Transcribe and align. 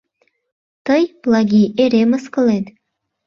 Тый, 0.85 1.03
Плагий, 1.21 1.67
эре 1.83 2.01
мыскылет. 2.09 2.65